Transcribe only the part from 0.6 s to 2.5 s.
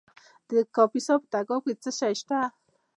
کاپیسا په تګاب کې څه شی شته؟